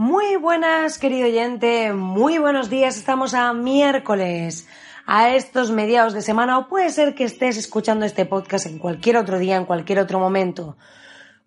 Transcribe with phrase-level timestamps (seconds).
[0.00, 2.96] Muy buenas, querido oyente, muy buenos días.
[2.96, 4.66] Estamos a miércoles,
[5.04, 9.18] a estos mediados de semana, o puede ser que estés escuchando este podcast en cualquier
[9.18, 10.78] otro día, en cualquier otro momento.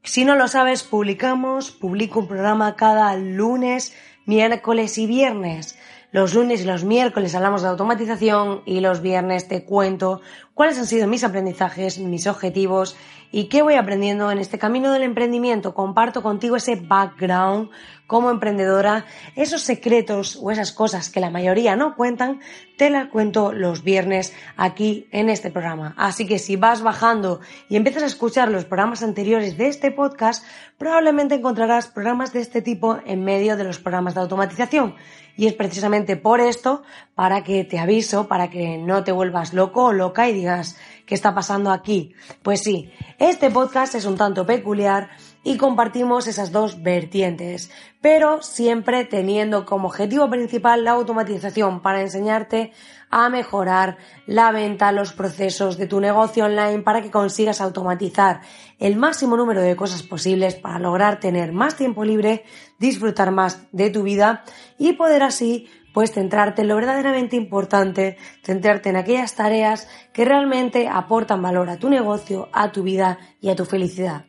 [0.04, 3.96] Si no lo sabes, publicamos, publico un programa cada lunes,
[4.28, 5.76] miércoles y viernes.
[6.14, 10.22] Los lunes y los miércoles hablamos de automatización y los viernes te cuento
[10.54, 12.96] cuáles han sido mis aprendizajes, mis objetivos
[13.32, 15.74] y qué voy aprendiendo en este camino del emprendimiento.
[15.74, 17.72] Comparto contigo ese background
[18.06, 19.06] como emprendedora,
[19.36, 22.42] esos secretos o esas cosas que la mayoría no cuentan,
[22.78, 25.96] te las cuento los viernes aquí en este programa.
[25.98, 27.40] Así que si vas bajando
[27.70, 30.46] y empiezas a escuchar los programas anteriores de este podcast,
[30.78, 34.94] probablemente encontrarás programas de este tipo en medio de los programas de automatización.
[35.36, 36.84] Y es precisamente por esto
[37.16, 41.16] para que te aviso, para que no te vuelvas loco o loca y digas, ¿qué
[41.16, 42.14] está pasando aquí?
[42.44, 45.10] Pues sí, este podcast es un tanto peculiar
[45.44, 47.70] y compartimos esas dos vertientes,
[48.02, 52.72] pero siempre teniendo como objetivo principal la automatización para enseñarte
[53.10, 58.42] a mejorar la venta, los procesos de tu negocio online para que consigas automatizar
[58.80, 62.44] el máximo número de cosas posibles para lograr tener más tiempo libre,
[62.80, 64.44] disfrutar más de tu vida
[64.80, 70.88] y poder así pues centrarte en lo verdaderamente importante, centrarte en aquellas tareas que realmente
[70.88, 74.26] aportan valor a tu negocio, a tu vida y a tu felicidad.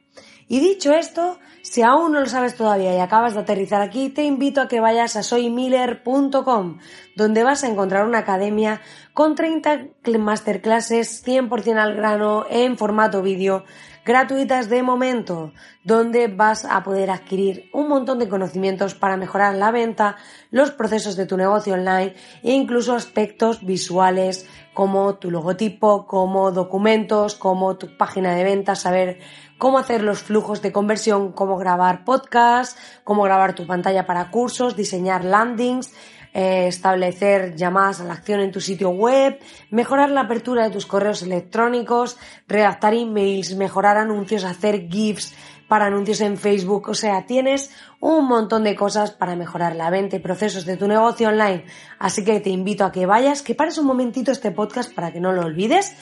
[0.48, 4.24] Y dicho esto, si aún no lo sabes todavía y acabas de aterrizar aquí, te
[4.24, 6.78] invito a que vayas a soymiller.com,
[7.16, 8.82] donde vas a encontrar una academia
[9.14, 9.86] con 30
[10.18, 13.64] masterclasses 100% al grano en formato vídeo,
[14.04, 19.70] gratuitas de momento, donde vas a poder adquirir un montón de conocimientos para mejorar la
[19.70, 20.16] venta,
[20.50, 27.36] los procesos de tu negocio online e incluso aspectos visuales como tu logotipo, como documentos,
[27.36, 29.20] como tu página de venta, saber
[29.58, 34.76] cómo hacer los flujos de conversión, cómo grabar podcasts, cómo grabar tu pantalla para cursos,
[34.76, 35.92] diseñar landings,
[36.36, 39.38] eh, establecer llamadas a la acción en tu sitio web,
[39.70, 45.32] mejorar la apertura de tus correos electrónicos, redactar emails, mejorar anuncios, hacer GIFs
[45.68, 46.88] para anuncios en Facebook.
[46.88, 47.70] O sea, tienes
[48.00, 51.66] un montón de cosas para mejorar la venta y procesos de tu negocio online.
[52.00, 55.20] Así que te invito a que vayas, que pares un momentito este podcast para que
[55.20, 55.96] no lo olvides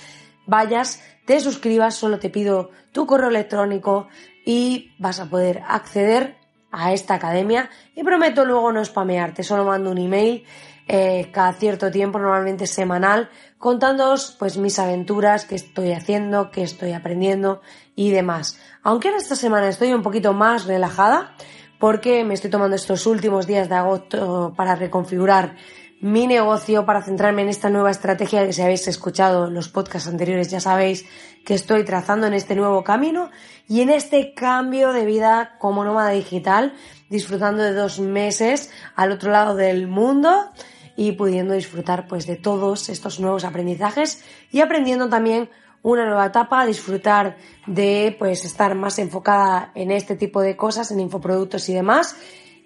[0.46, 4.08] vayas, te suscribas, solo te pido tu correo electrónico
[4.44, 6.36] y vas a poder acceder
[6.70, 10.44] a esta academia y prometo luego no spamearte, solo mando un email
[10.88, 16.92] eh, cada cierto tiempo, normalmente semanal, contándoos pues mis aventuras, qué estoy haciendo, qué estoy
[16.92, 17.60] aprendiendo
[17.94, 18.58] y demás.
[18.82, 21.36] Aunque en esta semana estoy un poquito más relajada
[21.78, 25.56] porque me estoy tomando estos últimos días de agosto para reconfigurar
[26.02, 30.50] mi negocio para centrarme en esta nueva estrategia que si habéis escuchado los podcasts anteriores
[30.50, 31.06] ya sabéis
[31.44, 33.30] que estoy trazando en este nuevo camino
[33.68, 36.74] y en este cambio de vida como nómada digital,
[37.08, 40.50] disfrutando de dos meses al otro lado del mundo
[40.96, 45.50] y pudiendo disfrutar pues de todos estos nuevos aprendizajes y aprendiendo también
[45.82, 47.36] una nueva etapa, disfrutar
[47.68, 52.16] de pues estar más enfocada en este tipo de cosas, en infoproductos y demás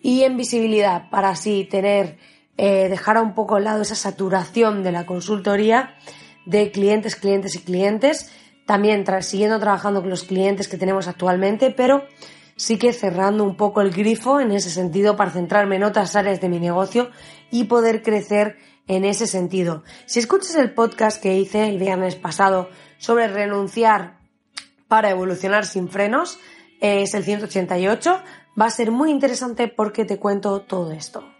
[0.00, 2.16] y en visibilidad para así tener
[2.56, 5.94] eh, dejar a un poco al lado esa saturación de la consultoría
[6.46, 8.30] de clientes, clientes y clientes,
[8.66, 12.04] también siguiendo trabajando con los clientes que tenemos actualmente, pero
[12.56, 16.40] sí que cerrando un poco el grifo en ese sentido para centrarme en otras áreas
[16.40, 17.10] de mi negocio
[17.50, 18.56] y poder crecer
[18.88, 19.84] en ese sentido.
[20.06, 24.18] Si escuchas el podcast que hice el viernes pasado sobre renunciar
[24.88, 26.38] para evolucionar sin frenos,
[26.80, 28.22] es el 188,
[28.60, 31.35] va a ser muy interesante porque te cuento todo esto.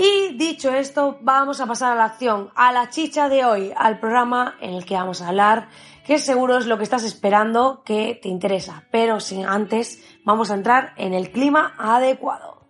[0.00, 3.98] Y dicho esto, vamos a pasar a la acción, a la chicha de hoy, al
[3.98, 5.70] programa en el que vamos a hablar,
[6.06, 8.84] que seguro es lo que estás esperando, que te interesa.
[8.92, 12.68] Pero sin antes, vamos a entrar en el clima adecuado.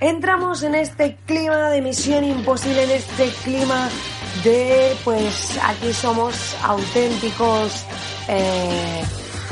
[0.00, 3.88] Entramos en este clima de misión imposible, en este clima
[4.42, 7.86] de, pues aquí somos auténticos.
[8.26, 9.02] Eh,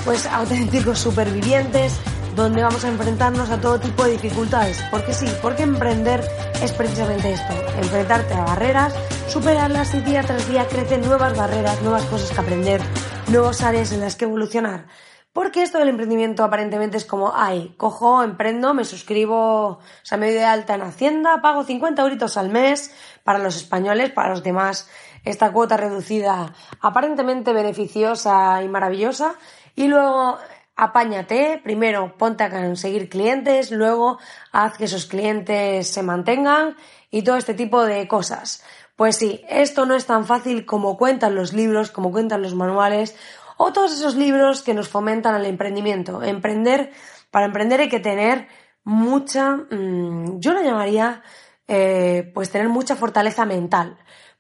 [0.09, 2.01] pues auténticos supervivientes
[2.35, 4.83] donde vamos a enfrentarnos a todo tipo de dificultades.
[4.91, 6.25] Porque sí, porque emprender
[6.63, 8.95] es precisamente esto, enfrentarte a barreras,
[9.29, 12.81] superarlas y día tras día crecen nuevas barreras, nuevas cosas que aprender,
[13.27, 14.87] nuevas áreas en las que evolucionar.
[15.35, 20.29] Porque esto del emprendimiento aparentemente es como, ay, cojo, emprendo, me suscribo, o sea, me
[20.29, 22.95] doy de alta en Hacienda, pago 50 euritos al mes
[23.25, 24.89] para los españoles, para los demás,
[25.25, 29.35] esta cuota reducida aparentemente beneficiosa y maravillosa,
[29.79, 30.39] y luego
[30.75, 34.19] apáñate, primero ponte a conseguir clientes, luego
[34.51, 36.75] haz que esos clientes se mantengan
[37.13, 38.65] y todo este tipo de cosas.
[38.97, 43.15] Pues sí, esto no es tan fácil como cuentan los libros, como cuentan los manuales
[43.57, 46.25] o todos esos libros que nos fomentan el emprendimiento.
[46.25, 46.91] Emprender,
[47.31, 48.49] para emprender hay que tener
[48.83, 51.23] mucha, mm, yo lo llamaría,
[51.69, 53.97] eh, pues tener mucha fortaleza mental.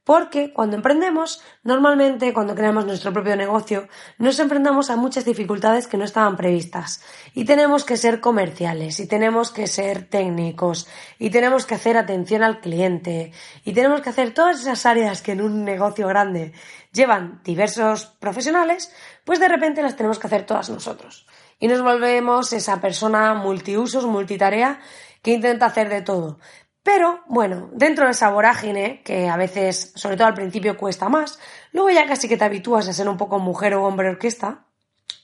[0.08, 5.98] Porque cuando emprendemos, normalmente cuando creamos nuestro propio negocio, nos enfrentamos a muchas dificultades que
[5.98, 7.02] no estaban previstas.
[7.34, 10.88] Y tenemos que ser comerciales, y tenemos que ser técnicos,
[11.18, 13.32] y tenemos que hacer atención al cliente,
[13.66, 16.54] y tenemos que hacer todas esas áreas que en un negocio grande
[16.90, 18.90] llevan diversos profesionales,
[19.26, 21.26] pues de repente las tenemos que hacer todas nosotros.
[21.60, 24.80] Y nos volvemos esa persona multiusos, multitarea,
[25.20, 26.38] que intenta hacer de todo.
[26.82, 31.38] Pero bueno, dentro de esa vorágine, que a veces, sobre todo al principio, cuesta más,
[31.72, 34.64] luego ya casi que te habitúas a ser un poco mujer o hombre orquesta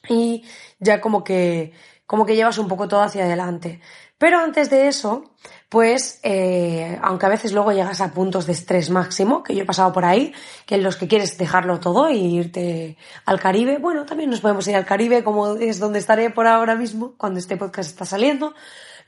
[0.08, 0.44] y
[0.78, 1.72] ya como que,
[2.06, 3.80] como que llevas un poco todo hacia adelante.
[4.18, 5.34] Pero antes de eso,
[5.68, 9.66] pues, eh, aunque a veces luego llegas a puntos de estrés máximo, que yo he
[9.66, 10.32] pasado por ahí,
[10.66, 12.96] que en los que quieres dejarlo todo y irte
[13.26, 16.76] al Caribe, bueno, también nos podemos ir al Caribe, como es donde estaré por ahora
[16.76, 18.54] mismo, cuando este podcast está saliendo,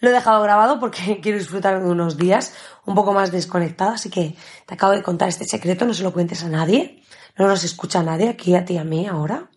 [0.00, 2.54] lo he dejado grabado porque quiero disfrutar de unos días
[2.84, 6.12] un poco más desconectada, así que te acabo de contar este secreto, no se lo
[6.12, 7.02] cuentes a nadie,
[7.36, 9.48] no nos escucha nadie aquí a ti y a mí ahora.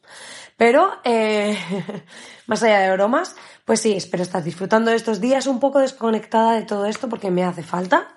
[0.58, 1.58] Pero, eh,
[2.48, 6.54] más allá de bromas, pues sí, espero estar disfrutando de estos días un poco desconectada
[6.54, 8.10] de todo esto porque me hace falta.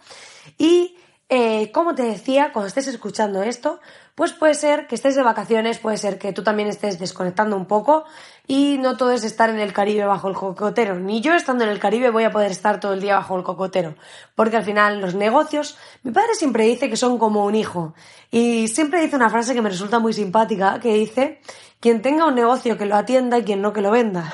[0.59, 0.97] Y
[1.29, 3.81] eh, como te decía, cuando estés escuchando esto,
[4.15, 7.67] pues puede ser que estés de vacaciones, puede ser que tú también estés desconectando un
[7.67, 8.05] poco
[8.47, 10.99] y no todo es estar en el Caribe bajo el cocotero.
[10.99, 13.43] Ni yo estando en el Caribe voy a poder estar todo el día bajo el
[13.45, 13.95] cocotero,
[14.35, 17.95] porque al final los negocios, mi padre siempre dice que son como un hijo
[18.31, 21.41] y siempre dice una frase que me resulta muy simpática, que dice,
[21.81, 24.33] quien tenga un negocio que lo atienda y quien no que lo venda.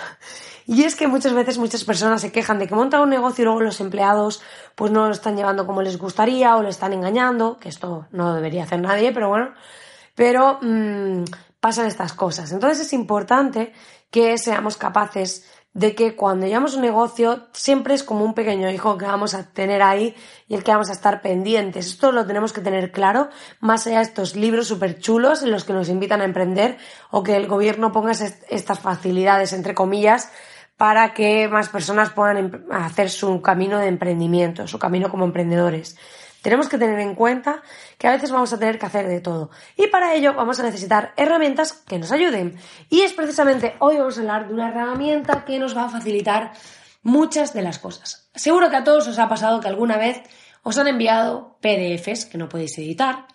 [0.70, 3.46] Y es que muchas veces muchas personas se quejan de que montan un negocio y
[3.46, 4.42] luego los empleados
[4.74, 8.34] pues no lo están llevando como les gustaría o le están engañando, que esto no
[8.34, 9.54] debería hacer nadie, pero bueno,
[10.14, 11.24] pero mmm,
[11.58, 12.52] pasan estas cosas.
[12.52, 13.72] Entonces es importante
[14.10, 15.44] que seamos capaces
[15.74, 19.52] de que cuando llevamos un negocio siempre es como un pequeño hijo que vamos a
[19.52, 20.14] tener ahí
[20.48, 21.86] y el que vamos a estar pendientes.
[21.86, 23.28] Esto lo tenemos que tener claro,
[23.60, 26.78] más allá de estos libros súper chulos en los que nos invitan a emprender
[27.10, 30.32] o que el gobierno ponga estas facilidades, entre comillas,
[30.76, 35.96] para que más personas puedan em-, hacer su camino de emprendimiento, su camino como emprendedores.
[36.42, 37.62] Tenemos que tener en cuenta
[37.98, 40.62] que a veces vamos a tener que hacer de todo y para ello vamos a
[40.62, 42.58] necesitar herramientas que nos ayuden.
[42.88, 46.52] Y es precisamente hoy vamos a hablar de una herramienta que nos va a facilitar
[47.02, 48.28] muchas de las cosas.
[48.34, 50.22] Seguro que a todos os ha pasado que alguna vez
[50.62, 53.26] os han enviado PDFs que no podéis editar,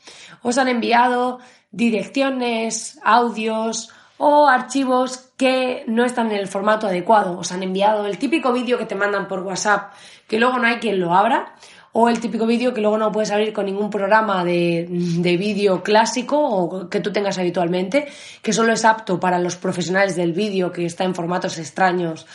[0.41, 1.39] os han enviado
[1.71, 7.37] direcciones, audios o archivos que no están en el formato adecuado.
[7.37, 9.93] Os han enviado el típico vídeo que te mandan por WhatsApp
[10.27, 11.55] que luego no hay quien lo abra
[11.93, 15.81] o el típico vídeo que luego no puedes abrir con ningún programa de, de vídeo
[15.83, 18.07] clásico o que tú tengas habitualmente,
[18.41, 22.25] que solo es apto para los profesionales del vídeo que está en formatos extraños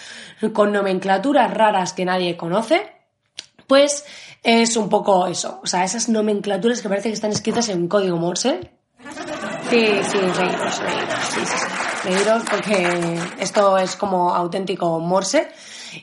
[0.52, 2.80] con nomenclaturas raras que nadie conoce,
[3.66, 4.04] pues
[4.42, 5.60] es un poco eso.
[5.62, 8.70] O sea, esas nomenclaturas que parece que están escritas en código Morse,
[9.70, 12.08] Sí, sí, reíros, Sí, sí, sí.
[12.08, 15.48] Reíros porque esto es como auténtico morse.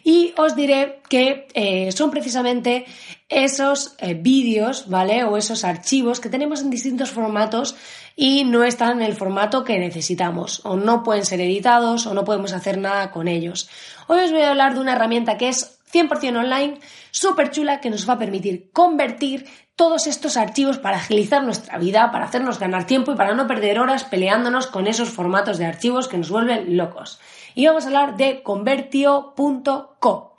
[0.04, 2.86] Y os diré que eh, son precisamente
[3.30, 5.24] esos eh, vídeos, ¿vale?
[5.24, 7.76] O esos archivos que tenemos en distintos formatos
[8.16, 10.62] y no están en el formato que necesitamos.
[10.64, 13.70] O no pueden ser editados o no podemos hacer nada con ellos.
[14.08, 16.80] Hoy os voy a hablar de una herramienta que es 100% online,
[17.12, 22.12] súper chula, que nos va a permitir convertir todos estos archivos para agilizar nuestra vida,
[22.12, 26.08] para hacernos ganar tiempo y para no perder horas peleándonos con esos formatos de archivos
[26.08, 27.20] que nos vuelven locos.
[27.56, 30.36] Y vamos a hablar de convertio.co.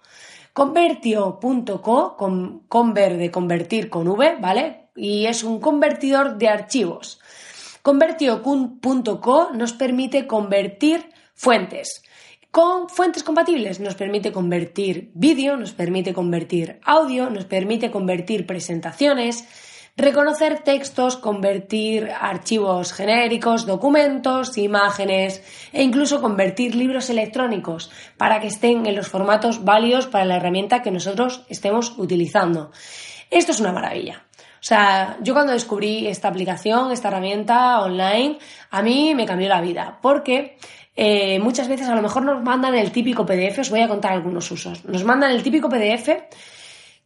[0.52, 4.90] Convertio.co, con conver de convertir con V, ¿vale?
[4.94, 7.18] Y es un convertidor de archivos.
[7.82, 12.02] Convertio.co nos permite convertir fuentes.
[12.50, 19.44] Con fuentes compatibles nos permite convertir vídeo, nos permite convertir audio, nos permite convertir presentaciones,
[19.96, 28.84] reconocer textos, convertir archivos genéricos, documentos, imágenes e incluso convertir libros electrónicos para que estén
[28.84, 32.70] en los formatos válidos para la herramienta que nosotros estemos utilizando.
[33.30, 34.26] Esto es una maravilla.
[34.60, 38.38] O sea, yo cuando descubrí esta aplicación, esta herramienta online,
[38.70, 40.58] a mí me cambió la vida, porque
[40.94, 44.12] eh, muchas veces a lo mejor nos mandan el típico PDF, os voy a contar
[44.12, 46.08] algunos usos, nos mandan el típico PDF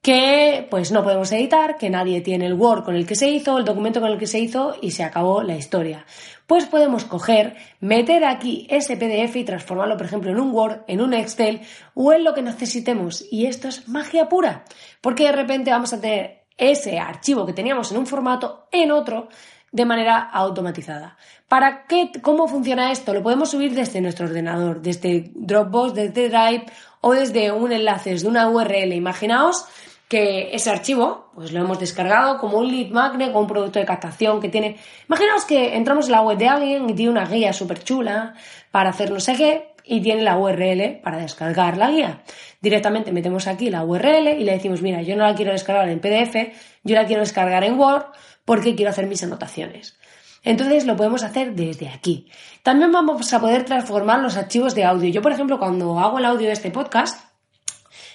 [0.03, 3.59] que pues no podemos editar, que nadie tiene el Word con el que se hizo,
[3.59, 6.07] el documento con el que se hizo y se acabó la historia.
[6.47, 11.03] Pues podemos coger, meter aquí ese PDF y transformarlo, por ejemplo, en un Word, en
[11.03, 11.61] un Excel
[11.95, 13.25] o en lo que necesitemos.
[13.31, 14.65] Y esto es magia pura,
[15.01, 19.29] porque de repente vamos a tener ese archivo que teníamos en un formato en otro
[19.73, 21.17] de manera automatizada.
[21.47, 22.11] ¿Para qué?
[22.23, 23.15] ¿Cómo funciona esto?
[23.15, 26.67] Lo podemos subir desde nuestro ordenador, desde Dropbox, desde Drive
[27.01, 28.93] o desde un enlace, desde una URL.
[28.93, 29.67] Imaginaos
[30.11, 33.85] que ese archivo, pues lo hemos descargado como un lead magnet, como un producto de
[33.85, 34.77] captación que tiene.
[35.09, 38.35] Imaginaos que entramos en la web de alguien y tiene una guía súper chula
[38.73, 42.23] para hacer no sé qué y tiene la URL para descargar la guía.
[42.61, 46.01] Directamente metemos aquí la URL y le decimos, mira, yo no la quiero descargar en
[46.01, 48.07] PDF, yo la quiero descargar en Word
[48.45, 49.97] porque quiero hacer mis anotaciones.
[50.43, 52.29] Entonces lo podemos hacer desde aquí.
[52.65, 55.09] También vamos a poder transformar los archivos de audio.
[55.09, 57.30] Yo, por ejemplo, cuando hago el audio de este podcast,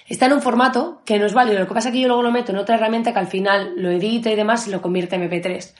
[0.08, 1.58] está en un formato que no es válido.
[1.58, 3.74] Lo que pasa es que yo luego lo meto en otra herramienta que al final
[3.76, 5.74] lo edita y demás y lo convierte en MP3.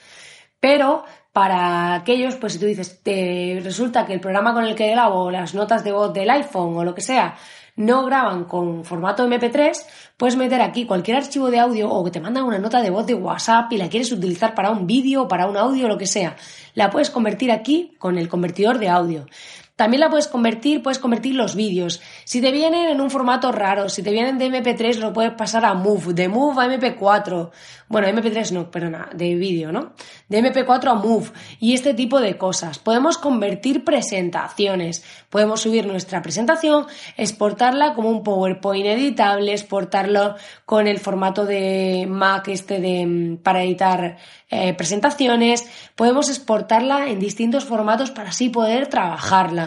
[0.60, 4.90] Pero para aquellos, pues si tú dices, te resulta que el programa con el que
[4.90, 7.36] grabo las notas de voz del iPhone o lo que sea
[7.76, 9.76] no graban con formato MP3,
[10.16, 13.06] puedes meter aquí cualquier archivo de audio o que te mandan una nota de voz
[13.06, 16.06] de WhatsApp y la quieres utilizar para un vídeo para un audio o lo que
[16.06, 16.36] sea.
[16.74, 19.26] La puedes convertir aquí con el convertidor de audio.
[19.76, 22.00] También la puedes convertir, puedes convertir los vídeos.
[22.24, 25.66] Si te vienen en un formato raro, si te vienen de MP3, lo puedes pasar
[25.66, 27.50] a Move, de Move a MP4.
[27.88, 29.92] Bueno, MP3 no, perdona, de vídeo, ¿no?
[30.30, 31.30] De MP4 a Move
[31.60, 32.78] y este tipo de cosas.
[32.78, 35.04] Podemos convertir presentaciones.
[35.28, 36.86] Podemos subir nuestra presentación,
[37.18, 44.16] exportarla como un PowerPoint editable, exportarlo con el formato de Mac este de, para editar
[44.48, 45.68] eh, presentaciones.
[45.96, 49.65] Podemos exportarla en distintos formatos para así poder trabajarla.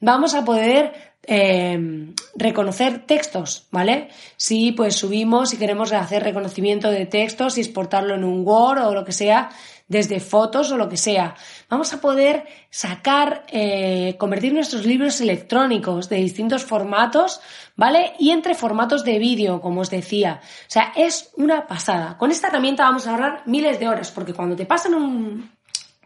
[0.00, 4.08] Vamos a poder eh, reconocer textos, ¿vale?
[4.36, 8.94] Si pues subimos y queremos hacer reconocimiento de textos y exportarlo en un Word o
[8.94, 9.50] lo que sea,
[9.88, 11.34] desde fotos o lo que sea.
[11.68, 17.40] Vamos a poder sacar, eh, convertir nuestros libros electrónicos de distintos formatos,
[17.76, 18.14] ¿vale?
[18.18, 20.40] Y entre formatos de vídeo, como os decía.
[20.42, 22.16] O sea, es una pasada.
[22.18, 25.55] Con esta herramienta vamos a ahorrar miles de horas, porque cuando te pasan un,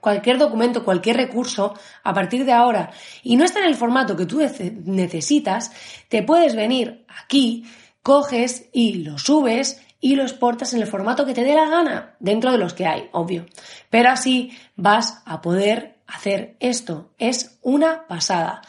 [0.00, 2.90] cualquier documento, cualquier recurso, a partir de ahora,
[3.22, 4.40] y no está en el formato que tú
[4.84, 5.72] necesitas,
[6.08, 7.64] te puedes venir aquí,
[8.02, 12.16] coges y lo subes y lo exportas en el formato que te dé la gana,
[12.18, 13.46] dentro de los que hay, obvio.
[13.90, 17.10] Pero así vas a poder hacer esto.
[17.18, 18.62] Es una pasada.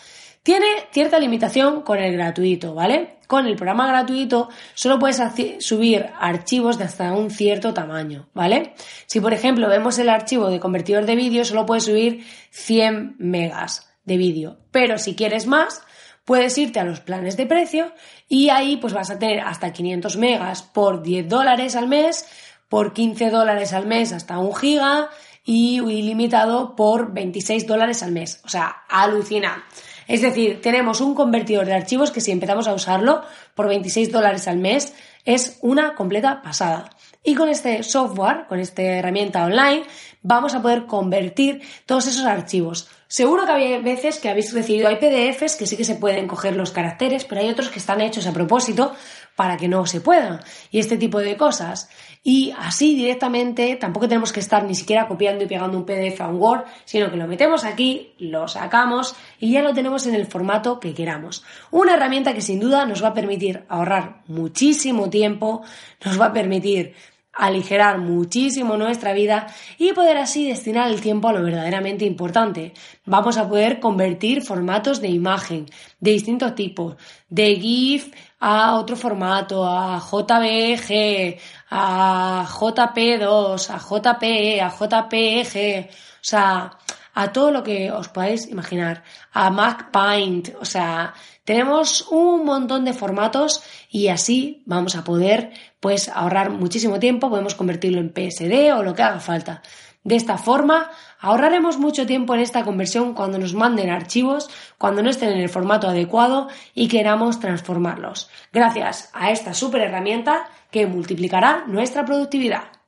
[0.44, 3.20] Tiene cierta limitación con el gratuito, ¿vale?
[3.32, 5.22] Con el programa gratuito solo puedes
[5.64, 8.74] subir archivos de hasta un cierto tamaño, ¿vale?
[9.06, 13.90] Si por ejemplo vemos el archivo de convertidor de vídeo, solo puedes subir 100 megas
[14.04, 14.58] de vídeo.
[14.72, 15.82] Pero si quieres más,
[16.26, 17.94] puedes irte a los planes de precio
[18.28, 22.28] y ahí pues vas a tener hasta 500 megas por 10 dólares al mes,
[22.68, 25.08] por 15 dólares al mes hasta un giga
[25.46, 28.42] y ilimitado por 26 dólares al mes.
[28.44, 29.64] O sea, alucina.
[30.12, 33.22] Es decir, tenemos un convertidor de archivos que si empezamos a usarlo
[33.56, 36.90] por 26 dólares al mes es una completa pasada.
[37.24, 39.84] Y con este software, con esta herramienta online,
[40.22, 42.90] vamos a poder convertir todos esos archivos.
[43.08, 46.58] Seguro que hay veces que habéis recibido, hay PDFs que sí que se pueden coger
[46.58, 48.94] los caracteres, pero hay otros que están hechos a propósito
[49.36, 50.40] para que no se puedan.
[50.72, 51.90] Y este tipo de cosas.
[52.24, 56.28] Y así directamente tampoco tenemos que estar ni siquiera copiando y pegando un PDF a
[56.28, 60.28] un Word, sino que lo metemos aquí, lo sacamos y ya lo tenemos en el
[60.28, 61.44] formato que queramos.
[61.72, 65.64] Una herramienta que sin duda nos va a permitir ahorrar muchísimo tiempo,
[66.06, 66.94] nos va a permitir
[67.34, 69.48] aligerar muchísimo nuestra vida
[69.78, 72.74] y poder así destinar el tiempo a lo verdaderamente importante.
[73.06, 75.66] Vamos a poder convertir formatos de imagen
[76.00, 76.96] de distintos tipos,
[77.30, 86.72] de GIF a otro formato, a JPG, a JP2, a JPE, a JPG, o sea,
[87.14, 91.14] a todo lo que os podáis imaginar, a MacPaint, o sea,
[91.44, 97.56] tenemos un montón de formatos y así vamos a poder pues ahorrar muchísimo tiempo, podemos
[97.56, 99.62] convertirlo en PSD o lo que haga falta.
[100.04, 100.90] De esta forma,
[101.20, 104.50] ahorraremos mucho tiempo en esta conversión cuando nos manden archivos,
[104.80, 110.50] cuando no estén en el formato adecuado y queramos transformarlos, gracias a esta super herramienta
[110.72, 112.81] que multiplicará nuestra productividad.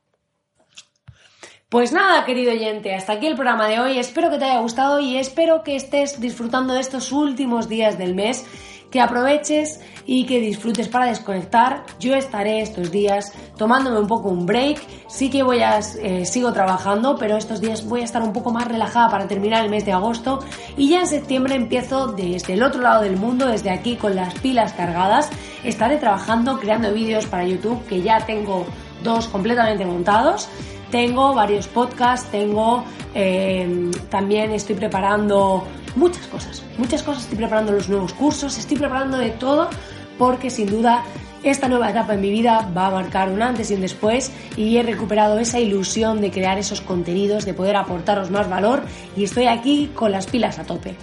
[1.74, 3.98] Pues nada, querido oyente, hasta aquí el programa de hoy.
[3.98, 8.14] Espero que te haya gustado y espero que estés disfrutando de estos últimos días del
[8.14, 8.46] mes
[8.92, 11.82] que aproveches y que disfrutes para desconectar.
[11.98, 14.80] Yo estaré estos días tomándome un poco un break.
[15.08, 18.52] Sí que voy a eh, sigo trabajando, pero estos días voy a estar un poco
[18.52, 20.44] más relajada para terminar el mes de agosto
[20.76, 24.32] y ya en septiembre empiezo desde el otro lado del mundo, desde aquí con las
[24.34, 25.28] pilas cargadas.
[25.64, 28.64] Estaré trabajando creando vídeos para YouTube que ya tengo
[29.02, 30.48] dos completamente montados.
[30.90, 35.64] Tengo varios podcasts, tengo eh, también estoy preparando
[35.96, 37.24] muchas cosas, muchas cosas.
[37.24, 39.68] Estoy preparando los nuevos cursos, estoy preparando de todo
[40.18, 41.04] porque sin duda
[41.42, 44.78] esta nueva etapa en mi vida va a marcar un antes y un después y
[44.78, 48.82] he recuperado esa ilusión de crear esos contenidos, de poder aportaros más valor
[49.16, 50.94] y estoy aquí con las pilas a tope.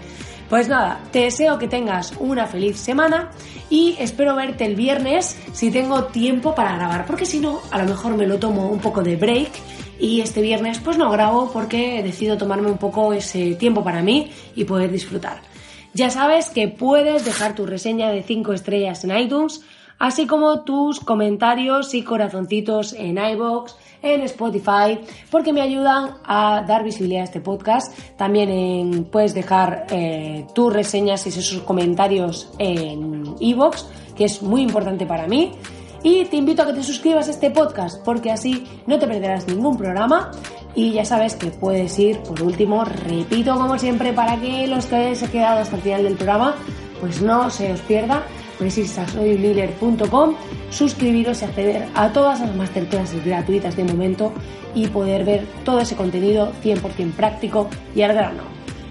[0.51, 3.31] Pues nada, te deseo que tengas una feliz semana
[3.69, 7.85] y espero verte el viernes si tengo tiempo para grabar, porque si no, a lo
[7.85, 9.49] mejor me lo tomo un poco de break
[9.97, 14.29] y este viernes pues no grabo porque decido tomarme un poco ese tiempo para mí
[14.53, 15.41] y poder disfrutar.
[15.93, 19.61] Ya sabes que puedes dejar tu reseña de 5 estrellas en iTunes,
[20.01, 26.83] así como tus comentarios y corazoncitos en iBox, en Spotify, porque me ayudan a dar
[26.83, 27.95] visibilidad a este podcast.
[28.17, 35.05] También puedes dejar eh, tus reseñas y esos comentarios en iBox, que es muy importante
[35.05, 35.51] para mí.
[36.01, 39.47] Y te invito a que te suscribas a este podcast porque así no te perderás
[39.47, 40.31] ningún programa.
[40.73, 44.95] Y ya sabes que puedes ir, por último, repito como siempre, para que los que
[44.95, 46.55] hayáis quedado hasta el final del programa,
[46.99, 48.23] pues no se os pierda,
[48.69, 50.35] soymiller.com,
[50.69, 54.31] suscribiros y acceder a todas las masterclasses gratuitas de momento
[54.75, 58.43] y poder ver todo ese contenido 100% práctico y al grano.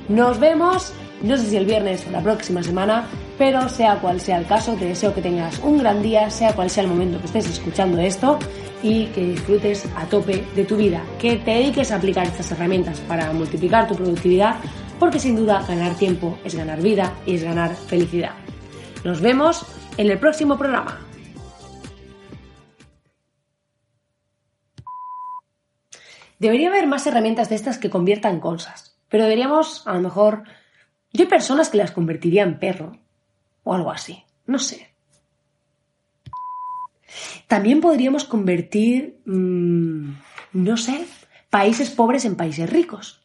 [0.09, 3.07] Nos vemos, no sé si el viernes o la próxima semana,
[3.39, 6.69] pero sea cual sea el caso, te deseo que tengas un gran día, sea cual
[6.69, 8.39] sea el momento que estés escuchando esto
[8.83, 13.01] y que disfrutes a tope de tu vida, que te dediques a aplicar estas herramientas
[13.01, 14.57] para multiplicar tu productividad,
[14.99, 18.33] porque sin duda ganar tiempo es ganar vida y es ganar felicidad.
[19.05, 19.65] Nos vemos
[19.97, 21.01] en el próximo programa.
[26.39, 30.45] Debería haber más herramientas de estas que conviertan cosas, pero deberíamos, a lo mejor,
[31.13, 32.99] yo hay personas que las convertiría en perro,
[33.65, 34.23] o algo así.
[34.47, 34.91] No sé.
[37.47, 40.13] También podríamos convertir, mm,
[40.53, 41.07] no sé,
[41.51, 43.23] países pobres en países ricos.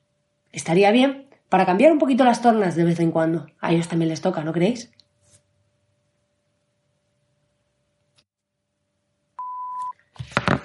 [0.51, 3.47] Estaría bien para cambiar un poquito las tornas de vez en cuando.
[3.59, 4.91] A ellos también les toca, ¿no creéis?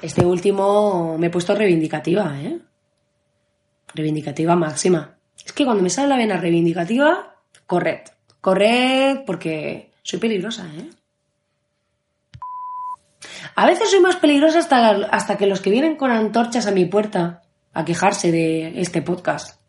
[0.03, 2.59] Este último me he puesto reivindicativa, ¿eh?
[3.95, 5.19] Reivindicativa máxima.
[5.45, 7.37] Es que cuando me sale la vena reivindicativa,
[7.67, 8.13] correcto.
[8.41, 10.89] Corred porque soy peligrosa, ¿eh?
[13.57, 16.87] A veces soy más peligrosa hasta, hasta que los que vienen con antorchas a mi
[16.87, 17.43] puerta
[17.75, 19.61] a quejarse de este podcast.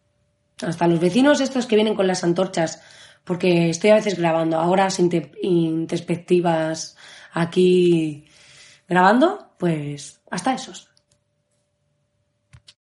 [0.62, 2.82] Hasta los vecinos estos que vienen con las antorchas,
[3.26, 6.96] porque estoy a veces grabando a horas introspectivas
[7.34, 8.28] aquí
[8.88, 10.90] grabando, pues hasta esos.